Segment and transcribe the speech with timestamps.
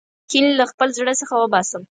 [0.29, 1.81] کین له خپل زړه څخه وباسم.